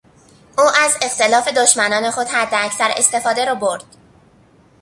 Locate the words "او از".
0.57-0.97